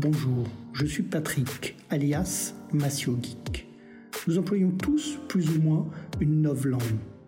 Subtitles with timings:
[0.00, 3.66] Bonjour, je suis Patrick, alias Massio Geek.
[4.28, 5.88] Nous employons tous plus ou moins
[6.20, 6.80] une langue,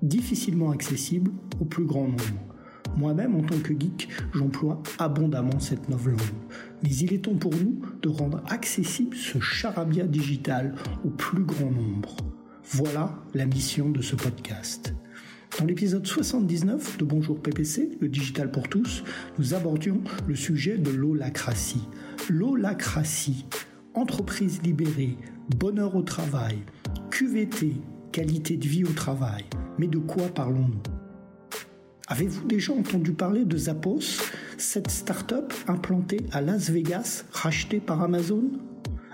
[0.03, 2.23] difficilement accessible au plus grand nombre.
[2.97, 6.21] Moi-même, en tant que geek, j'emploie abondamment cette langue.
[6.85, 11.73] Mais il est temps pour nous de rendre accessible ce charabia digital au plus grand
[11.73, 12.19] nombre.
[12.63, 14.95] Voilà la mission de ce podcast.
[15.59, 19.03] Dans l'épisode 79 de Bonjour PPC, le digital pour tous,
[19.41, 21.83] nous abordions le sujet de l'holacratie.
[22.33, 23.45] L'holacratie,
[23.93, 25.19] entreprise libérée,
[25.57, 26.61] bonheur au travail,
[27.11, 27.73] QVT,
[28.13, 29.47] qualité de vie au travail.
[29.81, 30.81] Mais de quoi parlons-nous?
[32.07, 34.23] Avez-vous déjà entendu parler de Zappos,
[34.59, 38.45] cette start-up implantée à Las Vegas, rachetée par Amazon?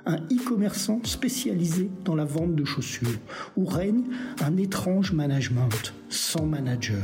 [0.05, 3.19] Un e-commerçant spécialisé dans la vente de chaussures,
[3.57, 4.05] où règne
[4.43, 7.03] un étrange management sans manager,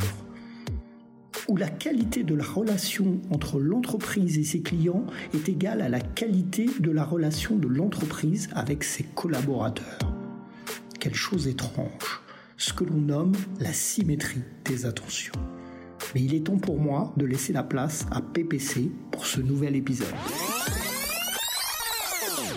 [1.48, 6.00] où la qualité de la relation entre l'entreprise et ses clients est égale à la
[6.00, 9.98] qualité de la relation de l'entreprise avec ses collaborateurs.
[11.00, 12.20] Quelle chose étrange,
[12.56, 15.34] ce que l'on nomme la symétrie des attentions.
[16.14, 19.76] Mais il est temps pour moi de laisser la place à PPC pour ce nouvel
[19.76, 20.08] épisode.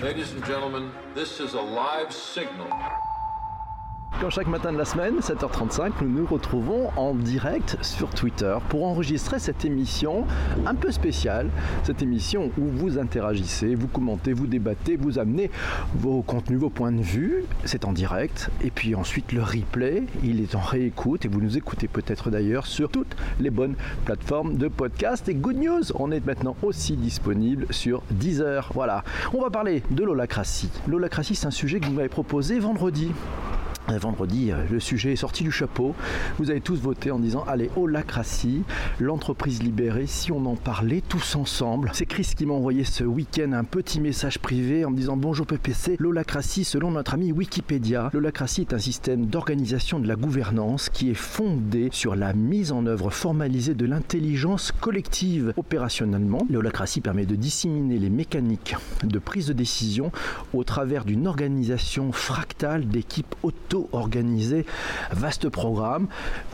[0.04, 2.68] Ladies and gentlemen, this is a live signal.
[4.30, 9.38] Chaque matin de la semaine, 7h35, nous nous retrouvons en direct sur Twitter pour enregistrer
[9.38, 10.26] cette émission
[10.66, 11.50] un peu spéciale.
[11.84, 15.52] Cette émission où vous interagissez, vous commentez, vous débattez, vous amenez
[15.96, 17.44] vos contenus, vos points de vue.
[17.66, 18.50] C'est en direct.
[18.64, 22.66] Et puis ensuite, le replay, il est en réécoute et vous nous écoutez peut-être d'ailleurs
[22.66, 25.30] sur toutes les bonnes plateformes de podcast.
[25.30, 28.72] Et good news, on est maintenant aussi disponible sur Deezer.
[28.73, 29.03] Voilà.
[29.34, 30.72] On va parler de l'holacratie.
[30.88, 33.12] L'holacratie, c'est un sujet que vous m'avez proposé vendredi.
[33.88, 35.94] Vendredi, euh, le sujet est sorti du chapeau.
[36.39, 38.64] Vous avez tous voté en disant Allez, holacratie,
[39.00, 41.91] l'entreprise libérée, si on en parlait tous ensemble.
[41.94, 45.45] C'est Chris qui m'a envoyé ce week-end un petit message privé en me disant Bonjour
[45.45, 51.12] PPC, l'holacratie, selon notre ami Wikipédia, l'holacratie est un système d'organisation de la gouvernance qui
[51.12, 55.53] est fondé sur la mise en œuvre formalisée de l'intelligence collective.
[55.57, 60.12] Opérationnellement, l'holacratie permet de disséminer les mécaniques de prise de décision
[60.53, 64.66] au travers d'une organisation fractale d'équipes auto organisé,
[65.12, 66.08] vaste programme.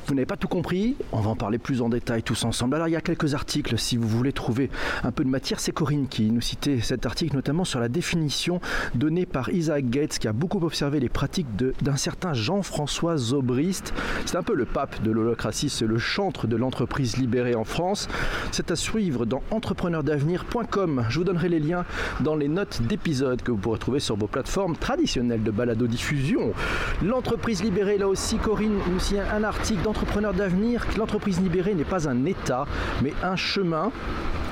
[0.08, 2.76] Vous n'avez pas tout compris, on va en parler plus en détail tous ensemble.
[2.76, 4.70] Alors il y a quelques articles si vous voulez trouver
[5.04, 5.59] un peu de matière.
[5.59, 8.59] C'est Corinne qui nous citait cet article notamment sur la définition
[8.96, 13.94] donnée par Isaac Gates qui a beaucoup observé les pratiques d'un certain Jean-François Zobrist.
[14.26, 18.08] C'est un peu le pape de l'holocratie, c'est le chantre de l'entreprise libérée en France.
[18.52, 21.06] C'est à suivre dans entrepreneurdavenir.com.
[21.09, 21.86] Je vous donnerai les liens
[22.22, 26.53] dans les notes d'épisode que vous pourrez trouver sur vos plateformes traditionnelles de balado-diffusion.
[27.12, 30.88] L'entreprise libérée, là aussi, Corinne nous signe un article d'entrepreneur d'avenir.
[30.98, 32.66] L'entreprise libérée n'est pas un état,
[33.04, 33.92] mais un chemin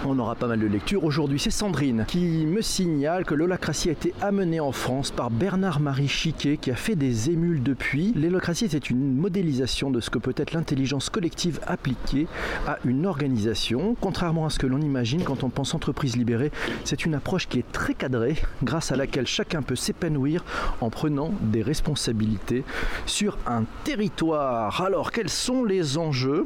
[0.05, 1.03] on aura pas mal de lectures.
[1.03, 6.07] Aujourd'hui, c'est Sandrine qui me signale que l'holacratie a été amenée en France par Bernard-Marie
[6.07, 8.13] Chiquet qui a fait des émules depuis.
[8.13, 12.27] L'holacratie c'est une modélisation de ce que peut être l'intelligence collective appliquée
[12.67, 13.95] à une organisation.
[13.99, 16.51] Contrairement à ce que l'on imagine quand on pense entreprise libérée,
[16.83, 20.43] c'est une approche qui est très cadrée grâce à laquelle chacun peut s'épanouir
[20.81, 22.63] en prenant des responsabilités
[23.05, 24.81] sur un territoire.
[24.81, 26.45] Alors, quels sont les enjeux?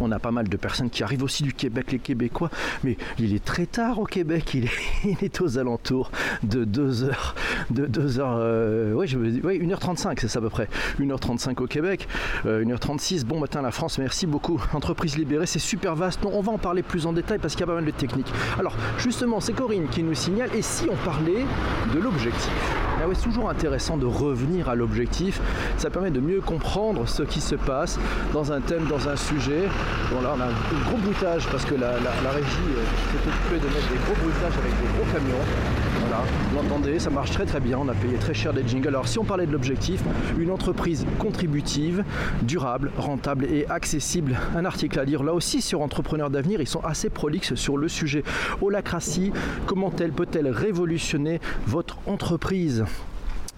[0.00, 2.50] On a, pas mal de personnes qui arrivent aussi du Québec, les Québécois,
[2.84, 4.68] mais il est très tard au Québec, il
[5.22, 6.10] est, aux alentours
[6.42, 7.34] de 2 heures,
[7.70, 10.68] de 2 heures, euh, oui, je veux dire, 1h35, c'est ça à peu près,
[11.00, 12.08] 1h35 au Québec,
[12.44, 14.60] 1h36, euh, bon matin la France, merci beaucoup.
[14.72, 17.64] Entreprise libérée, c'est super vaste, on va en parler plus en détail parce qu'il y
[17.64, 18.32] a pas mal de techniques.
[18.58, 21.44] Alors, justement, c'est Corinne qui nous signale, et si on parlait
[21.94, 22.85] de l'objectif?
[23.06, 25.40] Ah c'est toujours intéressant de revenir à l'objectif,
[25.78, 27.98] ça permet de mieux comprendre ce qui se passe
[28.32, 29.68] dans un thème, dans un sujet,
[30.12, 33.74] Bon là on a un gros bruitage parce que la, régie euh, s'est occupée de
[33.74, 35.85] mettre des gros bruitages avec des gros camions.
[36.08, 38.88] Voilà, vous l'entendez, ça marche très très bien, on a payé très cher des jingles.
[38.88, 40.00] Alors si on parlait de l'objectif,
[40.38, 42.04] une entreprise contributive,
[42.42, 46.84] durable, rentable et accessible, un article à lire là aussi sur Entrepreneurs d'avenir, ils sont
[46.84, 48.22] assez prolixes sur le sujet.
[48.62, 49.32] Holacratie,
[49.66, 52.84] comment elle peut-elle révolutionner votre entreprise?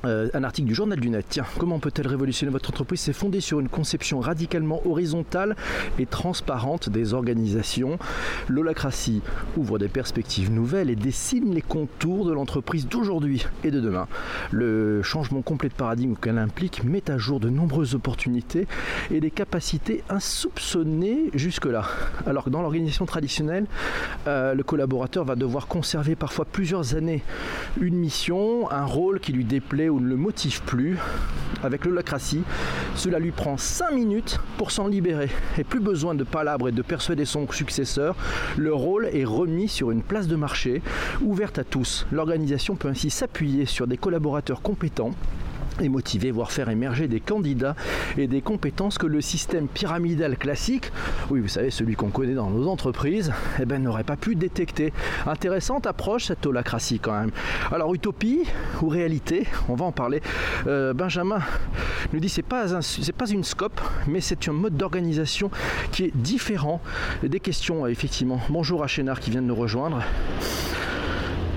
[0.04, 1.26] Euh, un article du journal du net.
[1.28, 5.56] Tiens, comment peut-elle révolutionner votre entreprise C'est fondé sur une conception radicalement horizontale
[5.98, 7.98] et transparente des organisations.
[8.48, 9.22] L'holacratie
[9.56, 14.06] ouvre des perspectives nouvelles et dessine les contours de l'entreprise d'aujourd'hui et de demain.
[14.52, 18.68] Le changement complet de paradigme qu'elle implique met à jour de nombreuses opportunités
[19.10, 21.84] et des capacités insoupçonnées jusque-là.
[22.26, 23.66] Alors que dans l'organisation traditionnelle,
[24.26, 27.22] euh, le collaborateur va devoir conserver parfois plusieurs années
[27.80, 30.96] une mission, un rôle qui lui déplaît ou ne le motive plus,
[31.62, 32.42] avec l'holacratie,
[32.94, 35.30] cela lui prend 5 minutes pour s'en libérer.
[35.58, 38.16] Et plus besoin de palabres et de persuader son successeur,
[38.56, 40.82] le rôle est remis sur une place de marché
[41.20, 42.06] ouverte à tous.
[42.12, 45.12] L'organisation peut ainsi s'appuyer sur des collaborateurs compétents
[45.80, 47.74] et motiver, voire faire émerger des candidats
[48.16, 50.92] et des compétences que le système pyramidal classique,
[51.30, 54.92] oui vous savez celui qu'on connaît dans nos entreprises, eh ben, n'aurait pas pu détecter.
[55.26, 57.30] Intéressante approche cette holacratie quand même.
[57.72, 58.44] Alors utopie
[58.82, 60.20] ou réalité, on va en parler.
[60.66, 61.40] Euh, Benjamin
[62.12, 65.50] nous dit c'est pas un, c'est pas une scope, mais c'est un mode d'organisation
[65.92, 66.80] qui est différent.
[67.22, 68.40] Des questions effectivement.
[68.48, 70.02] Bonjour à Chénard qui vient de nous rejoindre.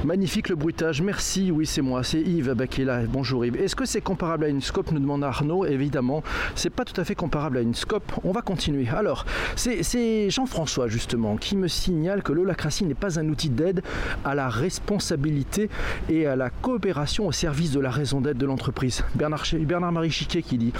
[0.04, 3.04] Magnifique le bruitage, merci, oui c'est moi, c'est Yves qui est là.
[3.08, 3.58] Bonjour Yves.
[3.58, 5.64] Est-ce que c'est comparable à une scope nous demande Arnaud.
[5.64, 6.24] Évidemment,
[6.56, 8.12] c'est pas tout à fait comparable à une scope.
[8.24, 8.90] On va continuer.
[8.90, 9.26] Alors,
[9.56, 13.84] c'est Jean-François justement qui me signale que l'holacratie n'est pas un outil d'aide
[14.26, 15.70] à la responsabilité
[16.10, 19.04] et à la coopération au service de la raison d'être de l'entreprise.
[19.14, 20.74] Bernard, Bernard-Marie Chiquet qui dit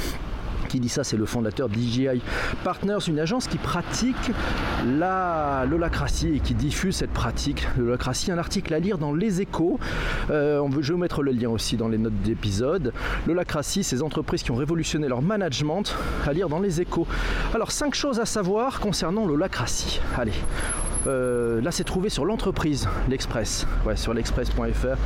[0.72, 2.22] qui dit ça, c'est le fondateur d'IGI
[2.64, 4.32] Partners, une agence qui pratique
[4.86, 8.32] la l'holacratie et qui diffuse cette pratique de.
[8.32, 9.80] Un article à lire dans Les Échos.
[10.30, 12.94] Euh, je vais mettre le lien aussi dans les notes d'épisode.
[13.28, 15.94] L'holacratie, ces entreprises qui ont révolutionné leur management,
[16.26, 17.06] à lire dans Les Échos.
[17.54, 20.00] Alors, cinq choses à savoir concernant l'holacratie.
[20.18, 20.32] Allez,
[21.08, 24.98] euh, là, c'est trouvé sur l'entreprise, l'Express, ouais, sur l'express.fr.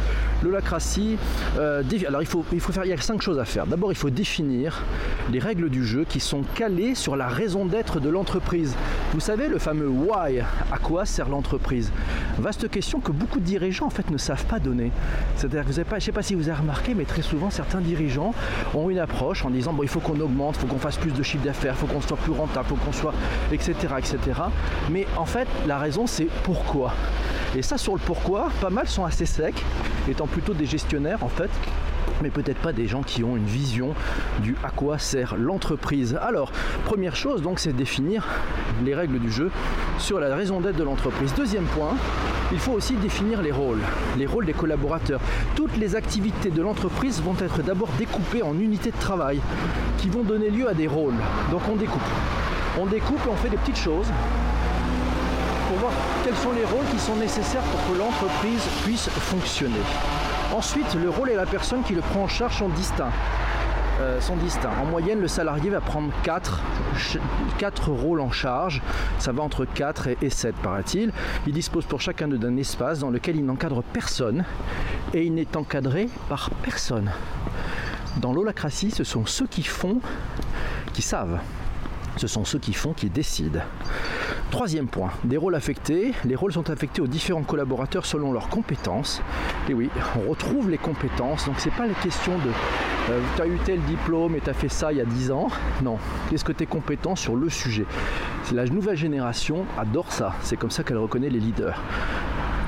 [0.43, 1.17] L'holacratie,
[1.57, 3.65] euh, alors il faut, il faut faire, il y a cinq choses à faire.
[3.67, 4.83] D'abord, il faut définir
[5.31, 8.75] les règles du jeu qui sont calées sur la raison d'être de l'entreprise.
[9.13, 10.39] Vous savez, le fameux why,
[10.71, 11.91] à quoi sert l'entreprise?
[12.37, 14.91] Vaste question que beaucoup de dirigeants en fait ne savent pas donner.
[15.35, 17.21] C'est-à-dire que vous avez pas, je ne sais pas si vous avez remarqué, mais très
[17.21, 18.33] souvent certains dirigeants
[18.73, 21.11] ont une approche en disant bon, il faut qu'on augmente, il faut qu'on fasse plus
[21.11, 23.13] de chiffre d'affaires, il faut qu'on soit plus rentable, il faut qu'on soit,
[23.51, 24.17] etc., etc.
[24.91, 25.77] Mais en fait, la
[26.07, 26.93] c'est pourquoi.
[27.55, 29.63] Et ça, sur le pourquoi, pas mal sont assez secs,
[30.09, 31.49] étant plutôt des gestionnaires en fait,
[32.21, 33.93] mais peut-être pas des gens qui ont une vision
[34.39, 36.17] du à quoi sert l'entreprise.
[36.21, 36.51] Alors,
[36.85, 38.25] première chose, donc, c'est définir
[38.83, 39.51] les règles du jeu
[39.99, 41.33] sur la raison d'être de l'entreprise.
[41.35, 41.95] Deuxième point,
[42.51, 43.81] il faut aussi définir les rôles,
[44.17, 45.19] les rôles des collaborateurs.
[45.55, 49.39] Toutes les activités de l'entreprise vont être d'abord découpées en unités de travail
[49.99, 51.15] qui vont donner lieu à des rôles.
[51.51, 52.01] Donc on découpe.
[52.79, 54.07] On découpe et on fait des petites choses
[56.25, 59.79] quels sont les rôles qui sont nécessaires pour que l'entreprise puisse fonctionner.
[60.55, 63.11] Ensuite, le rôle et la personne qui le prend en charge sont distincts.
[64.01, 64.19] Euh.
[64.81, 68.81] En moyenne, le salarié va prendre 4, rôles en charge.
[69.19, 71.11] Ça va entre 4 et, 7, paraît-il.
[71.45, 74.45] Il dispose pour chacun d'un espace dans lequel il n'encadre personne
[75.13, 77.11] et il n'est encadré par personne.
[78.17, 80.01] Dans l'holacratie, ce sont ceux qui font
[80.91, 81.39] qui savent.
[82.17, 83.61] Ce sont ceux qui font qui décident.
[84.51, 86.13] Troisième point, des rôles affectés.
[86.23, 89.21] Les rôles sont affectés aux différents collaborateurs selon leurs compétences.
[89.67, 91.45] Et oui, on retrouve les compétences.
[91.45, 92.49] Donc c'est pas la question de
[93.09, 95.47] euh, tu as eu tel diplôme et tu fait ça il y a 10 ans.
[95.83, 95.97] Non,
[96.29, 97.85] qu'est-ce que tu es compétent sur le sujet?
[98.53, 100.33] La nouvelle génération adore ça.
[100.41, 101.81] C'est comme ça qu'elle reconnaît les leaders.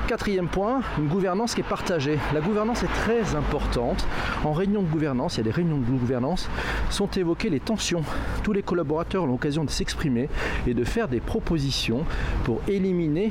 [0.08, 2.18] Quatrième point, une gouvernance qui est partagée.
[2.32, 4.06] La gouvernance est très importante.
[4.42, 6.48] En réunion de gouvernance, il y a des réunions de gouvernance,
[6.88, 8.02] sont évoquées les tensions.
[8.42, 10.30] Tous les collaborateurs ont l'occasion de s'exprimer
[10.66, 12.06] et de faire des propositions
[12.44, 13.28] pour éliminer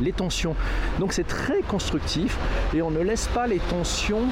[0.00, 0.56] les tensions.
[0.98, 2.36] Donc c'est très constructif
[2.74, 4.26] et on ne laisse pas les tensions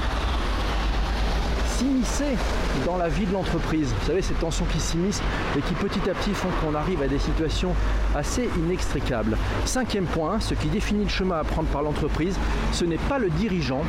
[1.81, 2.37] s'immiscer
[2.85, 3.91] dans la vie de l'entreprise.
[3.99, 5.23] Vous savez, ces tensions qui s'immiscent
[5.57, 7.73] et qui petit à petit font qu'on arrive à des situations
[8.15, 9.35] assez inextricables.
[9.65, 12.37] Cinquième point, ce qui définit le chemin à prendre par l'entreprise,
[12.71, 13.81] ce n'est pas le dirigeant,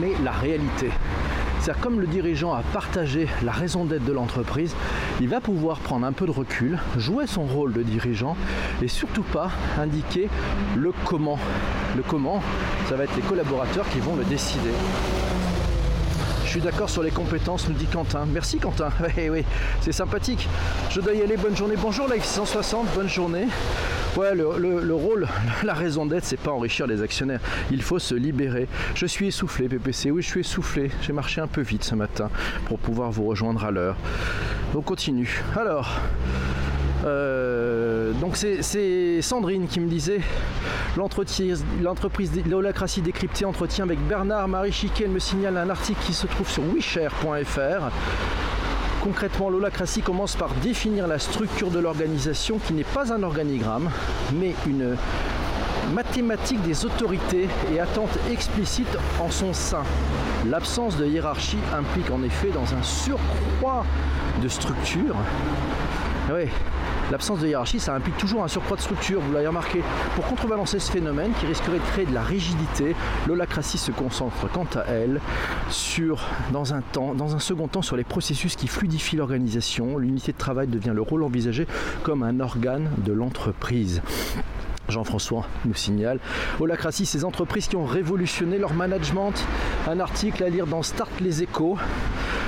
[0.00, 0.88] mais la réalité.
[1.60, 4.74] C'est-à-dire comme le dirigeant a partagé la raison d'être de l'entreprise,
[5.20, 8.38] il va pouvoir prendre un peu de recul, jouer son rôle de dirigeant
[8.80, 10.30] et surtout pas indiquer
[10.76, 11.38] le comment.
[11.94, 12.42] Le comment,
[12.88, 14.72] ça va être les collaborateurs qui vont le décider.
[16.52, 18.26] Je suis d'accord sur les compétences, nous dit Quentin.
[18.30, 18.90] Merci Quentin.
[19.30, 19.42] Oui,
[19.80, 20.46] c'est sympathique.
[20.90, 21.38] Je dois y aller.
[21.38, 21.76] Bonne journée.
[21.80, 22.88] Bonjour la 660.
[22.94, 23.46] Bonne journée.
[24.18, 25.28] Ouais, le, rôle,
[25.64, 27.40] la raison d'être, c'est pas enrichir les actionnaires.
[27.70, 28.68] Il faut se libérer.
[28.94, 30.10] Je suis essoufflé, PPC.
[30.10, 30.90] Oui, je suis essoufflé.
[31.00, 32.28] J'ai marché un peu vite ce matin
[32.66, 33.96] pour pouvoir vous rejoindre à l'heure.
[34.74, 35.42] On continue.
[35.56, 35.88] Alors.
[37.06, 40.20] Euh, donc c'est Sandrine qui me disait
[40.96, 45.04] l'entreprise l'holacratie décryptée entretien avec Bernard Marie Chiquet.
[45.04, 47.90] Elle me signale un article qui se trouve sur wishare.fr.
[49.02, 53.90] Concrètement, l'holacratie commence par définir la structure de l'organisation qui n'est pas un organigramme,
[54.38, 54.96] mais une
[55.92, 59.82] mathématique des autorités et attentes explicites en son sein.
[60.48, 63.84] L'absence de hiérarchie implique en effet dans un surcroît
[64.40, 65.16] de structure.
[67.12, 69.82] L'absence de hiérarchie, ça implique toujours un surcroît de structure, vous l'avez remarqué.
[70.14, 72.96] Pour contrebalancer ce phénomène qui risquerait de créer de la rigidité,
[73.28, 75.20] l'holacratie se concentre quant à elle
[76.50, 79.98] dans un second temps sur les processus qui fluidifient l'organisation.
[79.98, 81.66] L'unité de travail devient le rôle envisagé
[82.02, 84.00] comme un organe de l'entreprise.
[84.88, 86.18] Jean-François nous signale.
[86.60, 89.34] Holacratie, ces entreprises qui ont révolutionné leur management.
[89.86, 91.76] Un article à lire dans Start les échos.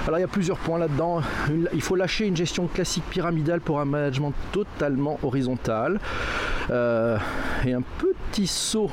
[0.07, 1.23] Alors il y a plusieurs points là-dedans.
[1.73, 5.99] Il faut lâcher une gestion classique pyramidale pour un management totalement horizontal.
[6.71, 7.19] Euh,
[7.67, 8.91] et un petit saut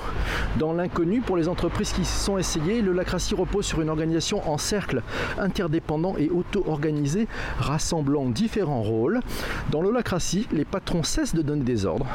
[0.57, 2.81] dans l'inconnu pour les entreprises qui sont essayées.
[2.81, 2.93] Le
[3.35, 5.01] repose sur une organisation en cercle
[5.37, 7.27] interdépendant et auto-organisé,
[7.59, 9.19] rassemblant différents rôles.
[9.71, 12.07] Dans l'holacratie, les patrons cessent de donner des ordres.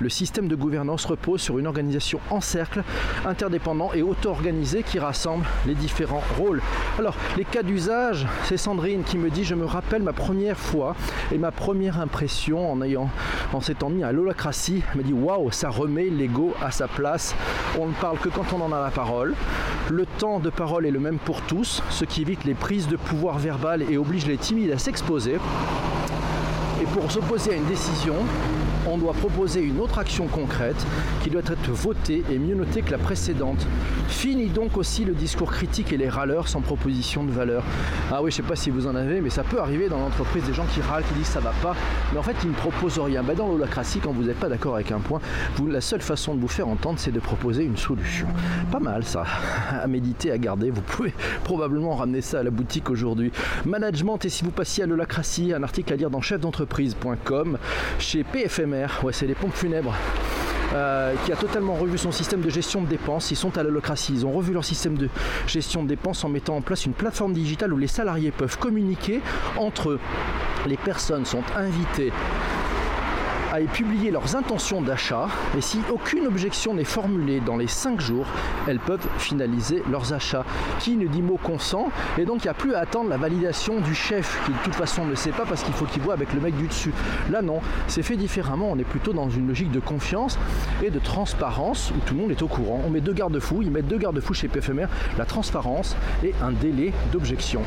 [0.00, 2.82] Le système de gouvernance repose sur une organisation en cercle,
[3.24, 6.60] interdépendant et auto-organisé qui rassemble les différents rôles.
[6.98, 10.96] Alors, les cas d'usage, c'est Sandrine qui me dit Je me rappelle ma première fois
[11.30, 13.08] et ma première impression en ayant
[13.52, 14.82] en s'étant mis à l'holacratie.
[14.92, 17.34] Elle me dit Waouh, ça remet l'ego à sa place.
[17.80, 19.34] On ne parle que quand on en a la parole.
[19.90, 22.96] Le temps de parole est le même pour tous, ce qui évite les prises de
[22.96, 25.38] pouvoir verbales et oblige les timides à s'exposer.
[26.82, 28.14] Et pour s'opposer à une décision,
[28.88, 30.86] on doit proposer une autre action concrète
[31.22, 33.66] qui doit être votée et mieux notée que la précédente.
[34.08, 37.62] Fini donc aussi le discours critique et les râleurs sans proposition de valeur.
[38.10, 40.44] Ah oui, je sais pas si vous en avez, mais ça peut arriver dans l'entreprise
[40.44, 41.76] des gens qui râlent, qui disent ça va pas,
[42.12, 43.22] mais en fait ils ne proposent rien.
[43.22, 45.20] Ben, dans l'holacratie, quand vous n'êtes pas d'accord avec un point,
[45.68, 48.26] la seule façon de vous faire entendre, c'est de proposer une solution.
[48.70, 49.24] Pas mal ça,
[49.70, 50.70] à méditer, à garder.
[50.70, 53.32] Vous pouvez probablement ramener ça à la boutique aujourd'hui.
[53.64, 57.58] Management, et si vous passiez à l'holacratie, un article à lire dans chefdentreprise.com
[57.98, 58.71] chez PFM
[59.02, 59.94] ouais, c'est les pompes funèbres.
[60.74, 63.30] Euh, qui a totalement revu son système de gestion de dépenses.
[63.30, 64.14] Ils sont à l'holocratie.
[64.14, 65.10] Ils ont revu leur système de
[65.46, 69.20] gestion de dépenses en mettant en place une plateforme digitale où les salariés peuvent communiquer
[69.58, 70.00] entre eux.
[70.66, 72.10] Les personnes sont invitées
[73.52, 78.26] à publier leurs intentions d'achat et si aucune objection n'est formulée dans les 5 jours,
[78.66, 80.46] elles peuvent finaliser leurs achats.
[80.80, 83.80] Qui ne dit mot consent et donc il n'y a plus à attendre la validation
[83.80, 86.32] du chef qui de toute façon ne sait pas parce qu'il faut qu'il voit avec
[86.32, 86.94] le mec du dessus.
[87.30, 90.38] Là non, c'est fait différemment, on est plutôt dans une logique de confiance
[90.82, 92.80] et de transparence où tout le monde est au courant.
[92.86, 94.86] On met deux garde-fous, ils mettent deux garde-fous chez PFMR,
[95.18, 95.94] la transparence
[96.24, 97.62] et un délai d'objection.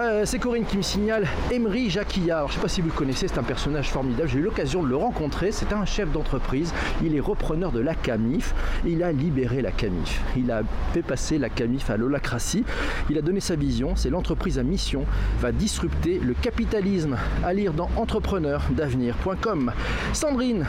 [0.00, 2.48] Euh, c'est Corinne qui me signale Emery Jacquillard.
[2.48, 4.28] je ne sais pas si vous le connaissez, c'est un personnage formidable.
[4.28, 5.52] J'ai eu l'occasion de le rencontrer.
[5.52, 6.74] C'est un chef d'entreprise.
[7.04, 8.54] Il est repreneur de la Camif.
[8.84, 10.20] Il a libéré la Camif.
[10.36, 12.64] Il a fait passer la Camif à l'holacratie.
[13.08, 13.94] Il a donné sa vision.
[13.94, 15.06] C'est l'entreprise à mission
[15.38, 17.16] va disrupter le capitalisme.
[17.44, 19.72] À lire dans entrepreneur-d'avenir.com.
[20.12, 20.66] Sandrine,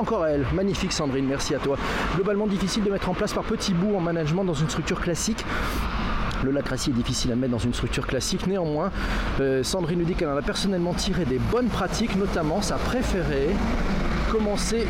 [0.00, 1.76] encore elle, magnifique Sandrine, merci à toi.
[2.14, 5.44] Globalement difficile de mettre en place par petits bouts en management dans une structure classique.
[6.42, 8.46] Le lacratie est difficile à mettre dans une structure classique.
[8.46, 8.90] Néanmoins,
[9.40, 13.50] euh, Sandrine nous dit qu'elle en a personnellement tiré des bonnes pratiques, notamment sa préférée
[14.30, 14.86] commencer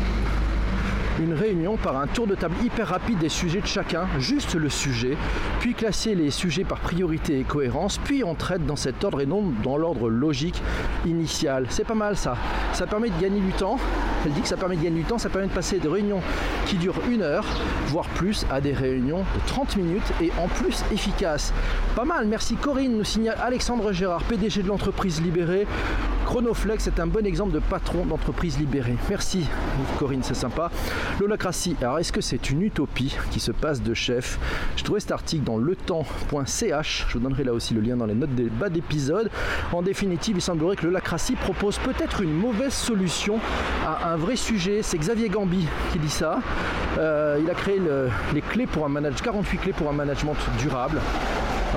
[1.19, 4.69] une réunion par un tour de table hyper rapide des sujets de chacun, juste le
[4.69, 5.17] sujet,
[5.59, 9.25] puis classer les sujets par priorité et cohérence, puis on traite dans cet ordre et
[9.25, 10.61] non dans l'ordre logique
[11.05, 11.67] initial.
[11.69, 12.35] C'est pas mal ça.
[12.73, 13.77] Ça permet de gagner du temps.
[14.25, 16.21] Elle dit que ça permet de gagner du temps, ça permet de passer de réunions
[16.65, 17.45] qui durent une heure,
[17.87, 21.53] voire plus, à des réunions de 30 minutes et en plus efficaces.
[21.95, 25.67] Pas mal, merci Corinne, nous signale Alexandre Gérard, PDG de l'entreprise libérée.
[26.25, 28.95] Chronoflex est un bon exemple de patron d'entreprise libérée.
[29.09, 29.45] Merci
[29.99, 30.71] Corinne, c'est sympa.
[31.19, 34.39] L'holacratie, alors est-ce que c'est une utopie qui se passe de chef?
[34.75, 38.15] Je trouvais cet article dans letemps.ch, je vous donnerai là aussi le lien dans les
[38.15, 39.29] notes des bas d'épisode.
[39.71, 43.39] En définitive, il semblerait que l'holacratie propose peut-être une mauvaise solution
[43.85, 44.81] à un vrai sujet.
[44.81, 46.39] C'est Xavier Gambi qui dit ça.
[46.97, 47.81] Euh, il a créé
[48.33, 50.99] les clés pour un management, 48 clés pour un management durable.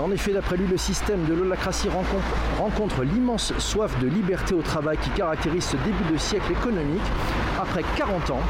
[0.03, 2.25] En effet, d'après lui, le système de l'holacratie rencontre,
[2.59, 7.03] rencontre l'immense soif de liberté au travail qui caractérise ce début de siècle économique.
[7.59, 8.43] Après 40 ans,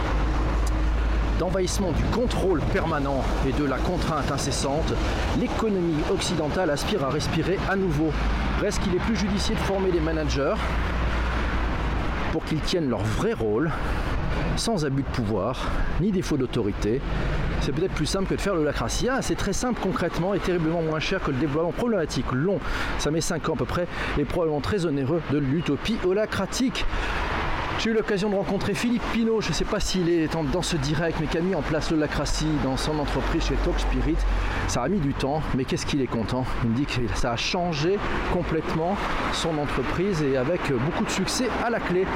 [1.38, 4.92] d'envahissement du contrôle permanent et de la contrainte incessante,
[5.38, 8.10] l'économie occidentale aspire à respirer à nouveau.
[8.60, 10.54] Reste qu'il est plus judicieux de former des managers
[12.32, 13.70] pour qu'ils tiennent leur vrai rôle,
[14.56, 17.00] sans abus de pouvoir, ni défaut d'autorité.
[17.66, 19.08] C'est peut-être plus simple que de faire le lacratie.
[19.10, 22.60] Ah, c'est très simple concrètement et terriblement moins cher que le déploiement problématique long.
[23.00, 26.84] Ça met 5 ans à peu près et probablement très onéreux de l'utopie holacratique.
[27.80, 30.76] J'ai eu l'occasion de rencontrer Philippe Pinault, je ne sais pas s'il est dans ce
[30.76, 34.16] direct, mais qui a mis en place le lacratie dans son entreprise chez Talk Spirit.
[34.68, 36.44] Ça a mis du temps, mais qu'est-ce qu'il est content?
[36.62, 37.98] Il me dit que ça a changé
[38.32, 38.96] complètement
[39.32, 42.06] son entreprise et avec beaucoup de succès à la clé.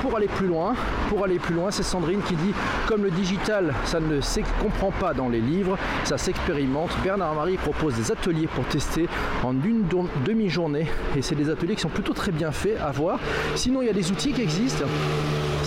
[0.00, 0.74] Pour aller plus loin,
[1.08, 2.52] pour aller plus loin, c'est Sandrine qui dit
[2.86, 6.90] comme le digital, ça ne se comprend pas dans les livres, ça s'expérimente.
[7.04, 9.08] Bernard Marie propose des ateliers pour tester
[9.44, 9.84] en une
[10.24, 13.18] demi-journée et c'est des ateliers qui sont plutôt très bien faits à voir.
[13.54, 14.84] Sinon, il y a des outils qui existent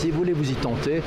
[0.04, 1.02] si vous voulez vous y tenter.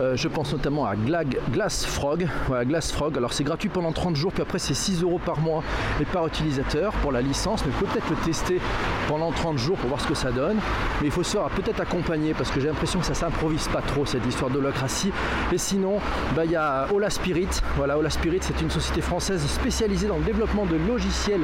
[0.00, 2.28] Euh, je pense notamment à Glass Frog.
[2.46, 3.16] Voilà, Glass Frog.
[3.16, 5.64] Alors c'est gratuit pendant 30 jours, puis après c'est 6 euros par mois
[6.00, 8.60] et par utilisateur pour la licence, mais peut-être le tester
[9.08, 10.58] pendant 30 jours pour voir ce que ça donne.
[11.00, 14.04] Mais il faut se peut-être accompagner parce que j'ai l'impression que ça s'improvise pas trop
[14.04, 15.10] cette histoire d'holacratie.
[15.50, 15.98] Et sinon,
[16.34, 17.48] bah, il y a Ola Spirit.
[17.74, 21.40] Voilà, Ola Spirit, c'est une société française spécialisée dans le développement de logiciels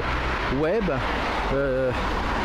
[0.61, 0.83] web.
[1.55, 1.89] Euh,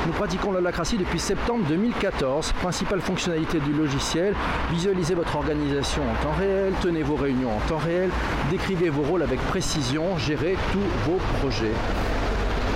[0.07, 2.53] nous pratiquons l'holacratie depuis septembre 2014.
[2.53, 4.35] Principale fonctionnalité du logiciel,
[4.71, 8.09] visualisez votre organisation en temps réel, tenez vos réunions en temps réel,
[8.51, 11.75] décrivez vos rôles avec précision, gérez tous vos projets.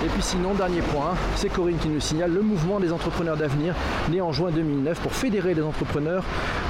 [0.03, 3.73] Et puis sinon, dernier point, c'est Corinne qui nous signale le mouvement des entrepreneurs d'avenir,
[4.11, 6.25] né en juin 2009 pour fédérer les entrepreneurs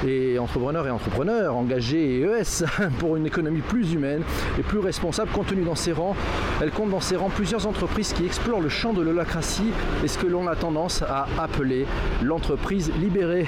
[0.05, 2.63] et entrepreneurs et entrepreneurs engagés et ES
[2.99, 4.21] pour une économie plus humaine
[4.59, 5.31] et plus responsable.
[5.31, 6.15] Compte tenu dans ses rangs,
[6.61, 9.71] elle compte dans ses rangs plusieurs entreprises qui explorent le champ de l'holacratie
[10.03, 11.87] et ce que l'on a tendance à appeler
[12.21, 13.47] l'entreprise libérée.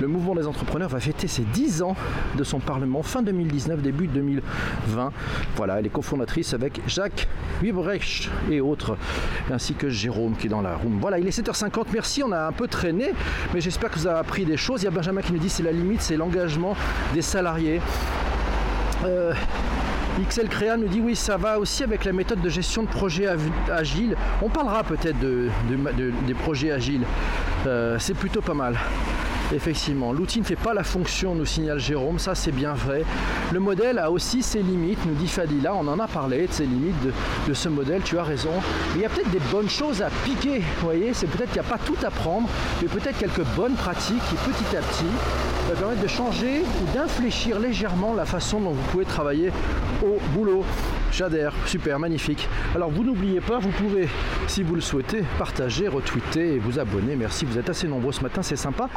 [0.00, 1.96] Le mouvement des entrepreneurs va fêter ses 10 ans
[2.36, 5.12] de son parlement fin 2019, début 2020.
[5.56, 7.28] Voilà, elle est cofondatrice avec Jacques
[7.62, 8.96] Wibrecht et autres,
[9.52, 10.98] ainsi que Jérôme qui est dans la room.
[11.00, 13.12] Voilà, il est 7h50, merci, on a un peu traîné,
[13.52, 14.82] mais j'espère que vous avez appris des choses.
[14.82, 16.76] Il y a Benjamin qui nous dit c'est la limite, c'est l'engagement
[17.12, 17.80] des salariés.
[19.04, 19.32] Euh,
[20.28, 23.26] XL Créa nous dit oui, ça va aussi avec la méthode de gestion de projet
[23.70, 24.16] agile.
[24.42, 25.48] On parlera peut-être de,
[26.26, 27.02] des projets agiles.
[27.66, 28.76] Euh, c'est plutôt pas mal.
[29.52, 33.04] Effectivement, l'outil ne fait pas la fonction, nous signale Jérôme, ça c'est bien vrai.
[33.52, 36.64] Le modèle a aussi ses limites, nous dit Fadila, on en a parlé de ses
[36.64, 36.94] limites
[37.46, 38.50] de, ce modèle, tu as raison.
[38.94, 41.66] Il y a peut-être des bonnes choses à piquer, vous voyez, c'est peut-être qu'il n'y
[41.66, 42.48] a pas tout à prendre,
[42.80, 45.04] mais peut-être quelques bonnes pratiques qui petit à petit
[45.68, 49.50] va permettre de changer ou d'infléchir légèrement la façon dont vous pouvez travailler
[50.02, 50.64] au boulot.
[51.12, 52.48] J'adhère, super, magnifique.
[52.74, 54.08] Alors vous n'oubliez pas, vous pouvez,
[54.48, 57.14] si vous le souhaitez, partager, retweeter et vous abonner.
[57.14, 58.88] Merci, vous êtes assez nombreux ce matin, c'est sympa.